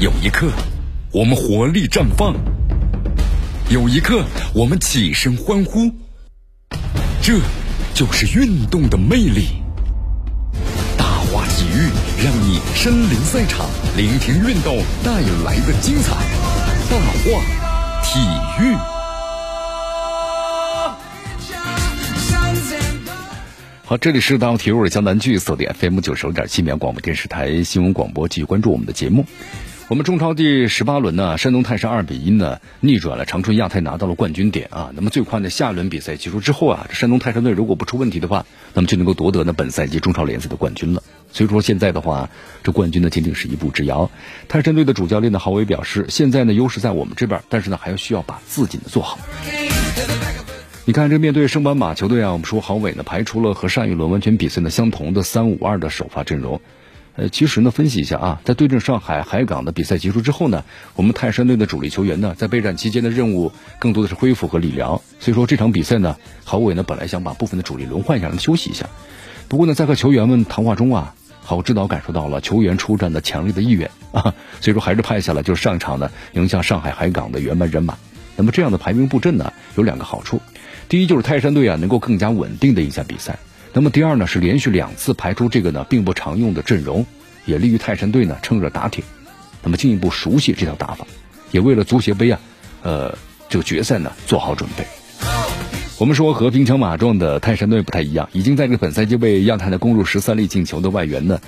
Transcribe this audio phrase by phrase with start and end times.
[0.00, 0.50] 有一刻，
[1.12, 2.34] 我们活力绽放；
[3.70, 5.88] 有一刻，我们起身欢呼。
[7.22, 7.38] 这
[7.94, 9.50] 就是运动的魅力。
[10.98, 11.88] 大话体育
[12.24, 15.12] 让你身临赛场，聆听运动带
[15.44, 16.10] 来的精彩。
[16.90, 17.40] 大话
[18.02, 18.18] 体
[18.60, 18.74] 育。
[23.84, 29.24] 好，这里是大话体育，我是江南剧，锁定 FM 九十五点七绵广播电视台新闻广播，继续关注我们的节目。
[29.90, 34.90] 我们中超第十八轮呢，山东泰山二比一呢逆转了长春亚泰，拿到了冠军点啊。
[34.94, 41.02] 那么最快呢，下一轮比赛结束之后啊，这山东泰山队如果不出问题的话，那么就能够夺得呢本赛季中超联赛的冠军了。
[41.30, 42.30] 所以说现在的话，
[42.62, 44.10] 这冠军呢仅仅是一步之遥。
[44.48, 49.18] 泰山队的主教练呢郝伟表示，现在呢优势在我们这边，但是呢还要需要把自己呢做好。
[50.86, 56.62] 你看，这面对升班马球队啊，我们说郝伟呢排除了和上一轮完全比赛呢相同的三五二的首发阵容。
[57.16, 60.64] 呃，其实呢，分析一下啊，在对阵上海海港的比赛结束之后呢，
[60.96, 65.00] 我们泰山队的主力球员呢，在备战期间的任务更多的是恢复和理疗。
[65.20, 68.88] 所以说这场比赛呢，郝伟呢本来想把部分的主力轮换一下，让休息一下。
[69.48, 77.96] 不过呢，在和球员们谈话中啊，郝指导感受到了球员出战的强烈的意愿 啊，所以说还是派下了就是上场呢迎向上海海港的原班人马。
[78.34, 80.40] 那么这样的排兵布阵呢，有两个好处。
[80.88, 83.38] 第一就是泰山队啊能够更加稳定的赢下比赛，
[83.76, 87.04] 那么第二呢是连续两次排出这个呢并不常用的阵容，
[87.44, 89.02] 也利于泰山队呢趁热打铁，
[89.64, 91.04] 那么进一步熟悉这套打法，
[91.50, 92.38] 也为了足协杯啊，
[92.82, 94.86] 呃这个决赛呢做好准备。
[95.98, 101.40] 我们说和兵强马壮的泰山队不太一样，已经在这个本赛季为亚太呢攻入十三粒进球的外援呢，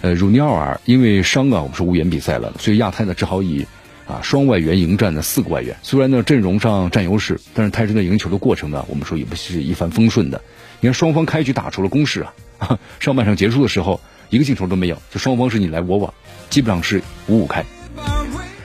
[0.00, 3.66] 呃儒尼奥尔因为伤啊我们是无缘比赛了，所以亚太呢只好以。
[4.06, 10.40] 啊，双外援迎战的四个外援，虽然呢阵容上占优势，但是泰山队赢球的过程呢，我们说也不是一帆风顺的。
[10.80, 12.24] 你看双方开局打出了攻势
[12.58, 16.14] 啊，上半场结束的时候一个进球都没有，就双方是你来我往，
[16.50, 17.64] 基本上是五五开。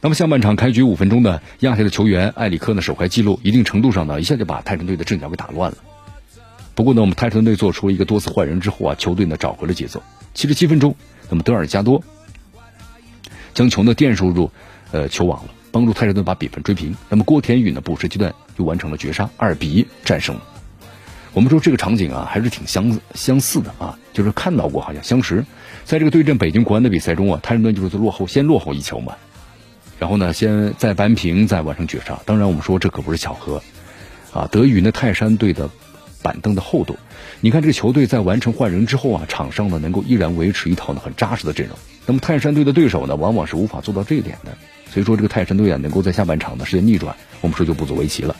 [0.00, 5.78] 那么下半场开局五分钟呢，亚太的球员埃里克呢首开纪录，一定程度上呢一下就把泰山队的阵脚给打乱了。
[6.76, 10.00] 不过呢，我们泰山队做出了一个多次换人之后啊，球队呢找回了节奏。
[10.32, 10.94] 七十七分钟，
[11.28, 12.04] 那么德尔加多
[13.52, 14.52] 将球呢垫收入。
[14.94, 16.94] 呃，球网了，帮助泰山队把比分追平。
[17.08, 20.42] 那么郭田雨呢，补时阶段又完成了绝杀，二比一战胜了。
[21.32, 25.44] 我们说这个场景啊，还是挺相相似的啊，就是看到过，好像相识。
[25.84, 29.16] 在这个对阵北京国安的比赛中啊，泰山队就是落后，先落后一球嘛，
[29.98, 32.20] 然后呢，先再扳平，再完成绝杀。
[32.24, 33.60] 当然，我们说这可不是巧合
[34.32, 35.68] 啊，得益于呢泰山队的
[36.22, 36.96] 板凳的厚度。
[37.40, 41.76] 你看这个球队在完成换人之后啊，场上呢能够依然维持一套呢很扎实的阵容。
[42.06, 44.56] 那么泰山队的对手呢，往往是无法做到这一点的。
[44.90, 48.36] 所以说，这个泰山队啊，能够在下半场的时间逆转，我们说就不足为奇了。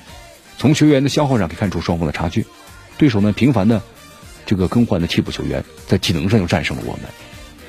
[0.57, 2.47] 从球员的消耗上可以看出双方的差距。
[2.97, 3.83] 对手呢频繁的
[4.47, 7.03] 这个更换的替补球员，在体能上又战胜了我们。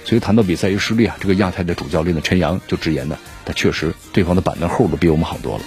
[0.03, 5.63] 所以谈到比赛一失利啊，这个亚太的主教练的陈阳就直言呢，他确实对方的板凳厚度比我们好多了。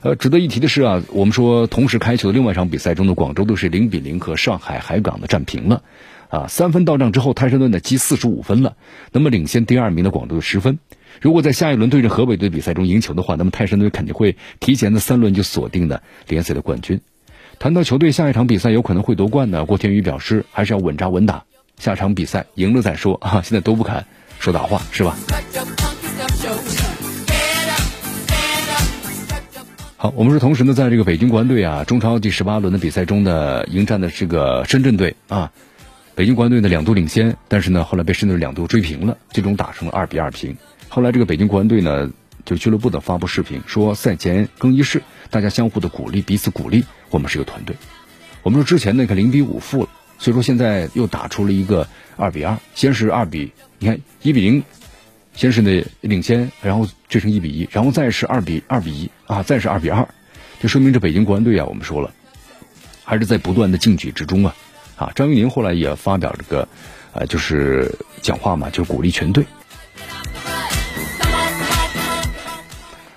[0.00, 5.82] 呃，值得一提的是啊，我们说同时开球的另外一场比赛中的广州队是零比零和上海海港的战平了。
[6.28, 8.76] 啊，三分到账之后，泰山队呢积四十五分了，
[9.12, 10.78] 那么领先第二名的广州队十分。
[11.20, 17.00] 如果在下一轮对阵河北队比赛中赢球的话，那么泰山队肯定会提前的三轮就锁定了联赛的冠军。
[17.60, 21.44] 谈到球队下一场比赛有可能会夺冠呢，郭天宇表示还是要稳扎稳打，
[21.78, 24.04] 下场比赛赢了再说啊，现在都不敢
[24.40, 25.16] 说大话，是吧？
[29.96, 35.52] 好，我们说同时呢，在这个北京国安队啊，中超第十八轮的比赛中呢，迎战的这个深圳队啊。
[36.16, 40.56] 北京国安队呢两度领先，但是呢后来被深圳两度追平了，最终打成了二比二平。
[40.88, 42.08] 后来这个北京国安队呢，
[42.44, 47.74] 就俱乐部的发布视频说赛前更衣室大家相互的鼓励，彼此鼓励，我们是一个团队。
[48.44, 49.88] 我们说之前那个零比五负了，
[50.18, 54.62] 所以说现在又打出了一个二比二，先是二比，你看一比零，
[55.34, 60.06] 先是那领先，然后追成一比一，然后再是二比二比一啊，再是二比二，
[60.60, 62.12] 就说明这北京国安队啊，我们说了，
[63.02, 64.54] 还是在不断的进取之中啊。
[64.96, 66.68] 啊，张玉宁后来也发表这个，
[67.12, 69.44] 呃，就是讲话嘛，就鼓励全队。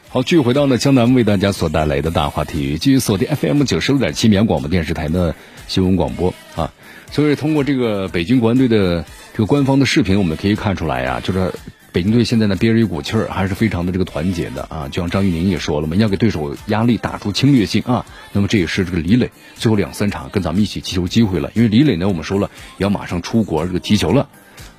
[0.09, 5.35] 好，继续回到呢江南为大家所带来的大话体育，继续锁定 FM 九十六点七绵广播电视台的
[5.67, 6.71] 新闻广播啊。
[7.11, 11.53] 所以通过这个北京国安队的这个官方的视频，我们可以看出来呀，就是。
[11.97, 14.87] 北京队现在呢憋着一股气儿，还是非常的这个团结的啊！
[14.87, 18.05] 就像张玉宁也说了嘛，要给对手压力，打出侵略性啊。
[18.33, 24.29] 那么这也是这个李磊最后两三场跟咱们一起踢球机会了，因为李磊呢，我们说了要马上出国这个踢球了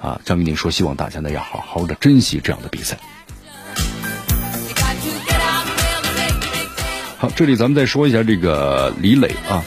[0.01, 0.21] 啊。
[0.25, 2.97] 张玉宁说，希望大家呢要好好的珍惜这样的比赛。
[7.17, 9.65] 好，这里咱们再说一下这个李磊啊。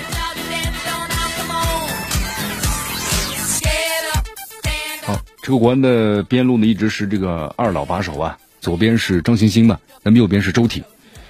[5.42, 10.84] 这个国安的边路呢，一直是这个二老把守啊，左边是张星星嘛，那么右边是周体，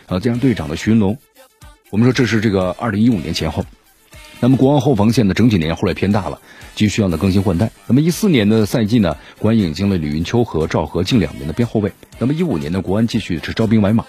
[0.08, 1.18] 啊，加上队长的徐云龙，
[1.92, 3.66] 我们说这是这个二零一五年前后。
[4.42, 6.42] 那么国安后防线呢，整体年后来偏大了，
[6.76, 7.72] 急需要呢更新换代。
[7.88, 11.94] 那么一四年的赛季呢，国安引进了李云秋和赵和近两名的边后卫。
[12.20, 14.06] 那么一五年呢，国安继续是招兵买马。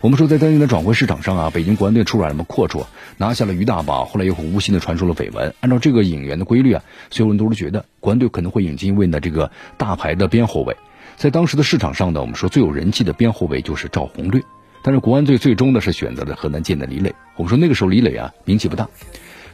[0.00, 2.86] 我们说在当年的转会市场上啊，北京国安队出软什么阔绰，
[3.16, 5.52] 拿下了于大宝，后来又无心的传出了绯闻。
[5.58, 10.76] 按照这个引援的规律啊，所有人都是觉得国安队可能会引进一位呢这个大牌的边后卫。
[11.16, 14.40] 在当时的市场上呢，我们说最有人气的边后卫就是赵宏略。
[14.84, 17.12] 但是国安队最终呢是选择了河南建的李磊。
[17.34, 18.88] 我们说那个时候李磊啊名气不大。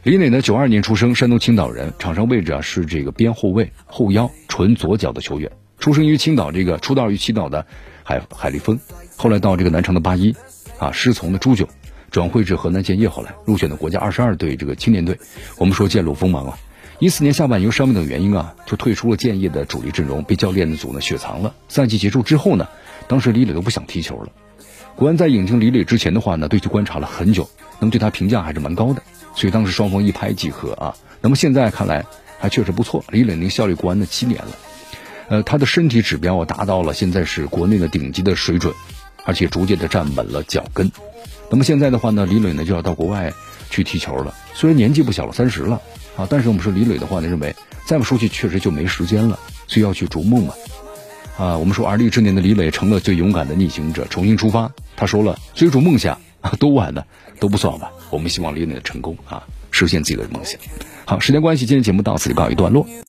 [0.03, 5.51] 李磊呢，九二年出生，山东青岛人，场上位置啊是这个边后卫、后腰、纯左脚的球员。
[5.79, 7.65] 出生于青岛，这个出道于青岛的
[8.05, 8.79] 海海力丰，
[9.17, 10.35] 后来到这个南昌的八一，
[10.77, 11.67] 啊，师从的朱炯，
[12.11, 15.19] 转会至河南建业，后来入选的国家二十二队这个青年队。
[15.57, 16.57] 我们说渐露锋芒啊，
[16.99, 21.55] 一四年下半由伤病等原因啊，就退出了建业的主力阵容，被教练组呢雪藏了。
[21.67, 22.67] 赛季结束之后呢，
[23.07, 24.29] 当时李磊都不想踢球了。
[24.95, 27.49] 国安在引进李磊之前的话呢，对其观察了很久，
[27.79, 29.01] 那么对他评价还是蛮高的。
[29.35, 32.05] 所以当时双方一拍即合啊，那么现在看来
[32.39, 33.03] 还确实不错。
[33.09, 34.51] 李磊已经效力国安的七年了，
[35.27, 38.73] 呃，他的身体指标达到了现在是国内的顶级的水准，
[39.23, 40.91] 而且逐渐的站稳了脚跟。
[41.49, 43.33] 那么现在的话呢，李磊呢就要到国外
[43.69, 44.35] 去踢球了。
[44.53, 45.81] 虽然年纪不小了，三十了
[46.15, 47.55] 啊，但是我们说李磊的话呢，认为
[47.87, 50.53] 再不出去确实就没时间了，所以要去逐梦嘛。
[51.37, 54.71] 啊，我们说而立之年的李磊成了最勇敢的逆行者，重新出发。
[54.95, 56.19] 他说了，追逐梦想
[56.59, 57.03] 多晚呢，
[57.39, 57.91] 都不算晚。
[58.09, 60.59] 我们希望李磊的成功啊，实现自己的梦想。
[61.05, 62.87] 好，时间关系，今天节目到此就告一段落。